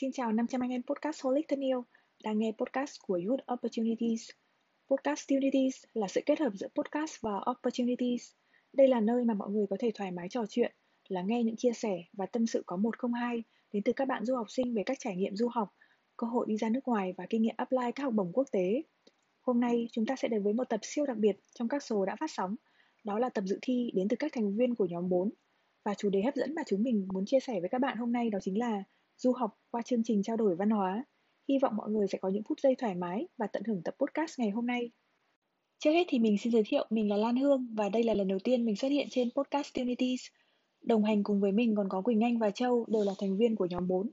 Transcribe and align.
Xin 0.00 0.12
chào 0.12 0.32
500 0.32 0.60
anh 0.60 0.70
em 0.70 0.82
podcast 0.82 1.22
Holic 1.24 1.48
thân 1.48 1.60
yêu, 1.60 1.84
đang 2.24 2.38
nghe 2.38 2.52
podcast 2.58 2.96
của 3.06 3.20
Youth 3.26 3.52
Opportunities. 3.52 4.30
Podcast 4.90 5.22
Opportunities 5.22 5.84
là 5.94 6.08
sự 6.08 6.20
kết 6.26 6.40
hợp 6.40 6.50
giữa 6.54 6.68
podcast 6.68 7.20
và 7.20 7.30
Opportunities. 7.50 8.32
Đây 8.72 8.88
là 8.88 9.00
nơi 9.00 9.24
mà 9.24 9.34
mọi 9.34 9.50
người 9.50 9.66
có 9.70 9.76
thể 9.80 9.90
thoải 9.94 10.10
mái 10.10 10.28
trò 10.28 10.44
chuyện, 10.48 10.72
lắng 11.08 11.26
nghe 11.26 11.42
những 11.42 11.56
chia 11.56 11.72
sẻ 11.72 12.04
và 12.12 12.26
tâm 12.26 12.46
sự 12.46 12.62
có 12.66 12.76
một 12.76 12.98
không 12.98 13.12
hai 13.12 13.42
đến 13.72 13.82
từ 13.82 13.92
các 13.92 14.08
bạn 14.08 14.24
du 14.24 14.36
học 14.36 14.50
sinh 14.50 14.74
về 14.74 14.82
các 14.86 14.96
trải 15.00 15.16
nghiệm 15.16 15.36
du 15.36 15.48
học, 15.48 15.74
cơ 16.16 16.26
hội 16.26 16.46
đi 16.48 16.56
ra 16.56 16.68
nước 16.68 16.88
ngoài 16.88 17.14
và 17.16 17.26
kinh 17.30 17.42
nghiệm 17.42 17.54
apply 17.56 17.92
các 17.94 18.04
học 18.04 18.14
bổng 18.14 18.32
quốc 18.32 18.46
tế. 18.52 18.82
Hôm 19.40 19.60
nay 19.60 19.88
chúng 19.92 20.06
ta 20.06 20.16
sẽ 20.16 20.28
đến 20.28 20.42
với 20.42 20.52
một 20.52 20.64
tập 20.68 20.80
siêu 20.82 21.06
đặc 21.06 21.16
biệt 21.16 21.36
trong 21.54 21.68
các 21.68 21.82
số 21.82 22.04
đã 22.06 22.16
phát 22.20 22.30
sóng. 22.30 22.56
Đó 23.04 23.18
là 23.18 23.28
tập 23.28 23.44
dự 23.46 23.58
thi 23.62 23.90
đến 23.94 24.08
từ 24.08 24.16
các 24.16 24.32
thành 24.34 24.56
viên 24.56 24.74
của 24.74 24.86
nhóm 24.86 25.08
4. 25.08 25.30
Và 25.84 25.94
chủ 25.94 26.10
đề 26.10 26.22
hấp 26.22 26.34
dẫn 26.34 26.54
mà 26.54 26.62
chúng 26.66 26.82
mình 26.82 27.08
muốn 27.12 27.26
chia 27.26 27.40
sẻ 27.40 27.60
với 27.60 27.68
các 27.68 27.80
bạn 27.80 27.96
hôm 27.98 28.12
nay 28.12 28.30
đó 28.30 28.38
chính 28.42 28.58
là 28.58 28.82
du 29.22 29.32
học 29.32 29.50
qua 29.70 29.82
chương 29.82 30.02
trình 30.04 30.22
trao 30.22 30.36
đổi 30.36 30.56
văn 30.56 30.70
hóa. 30.70 31.04
Hy 31.48 31.58
vọng 31.62 31.76
mọi 31.76 31.90
người 31.90 32.06
sẽ 32.08 32.18
có 32.18 32.28
những 32.28 32.42
phút 32.48 32.60
giây 32.60 32.74
thoải 32.78 32.94
mái 32.94 33.28
và 33.38 33.46
tận 33.46 33.62
hưởng 33.66 33.82
tập 33.84 33.94
podcast 33.98 34.38
ngày 34.38 34.50
hôm 34.50 34.66
nay. 34.66 34.90
Trước 35.78 35.90
hết 35.90 36.04
thì 36.08 36.18
mình 36.18 36.38
xin 36.38 36.52
giới 36.52 36.62
thiệu 36.66 36.86
mình 36.90 37.10
là 37.10 37.16
Lan 37.16 37.36
Hương 37.36 37.74
và 37.74 37.88
đây 37.88 38.02
là 38.04 38.14
lần 38.14 38.28
đầu 38.28 38.38
tiên 38.44 38.64
mình 38.64 38.76
xuất 38.76 38.88
hiện 38.88 39.06
trên 39.10 39.28
podcast 39.36 39.74
Unities. 39.74 40.20
Đồng 40.82 41.04
hành 41.04 41.22
cùng 41.22 41.40
với 41.40 41.52
mình 41.52 41.74
còn 41.76 41.88
có 41.88 42.02
Quỳnh 42.02 42.24
Anh 42.24 42.38
và 42.38 42.50
Châu, 42.50 42.86
đều 42.88 43.04
là 43.04 43.12
thành 43.18 43.38
viên 43.38 43.56
của 43.56 43.66
nhóm 43.66 43.88
4. 43.88 44.10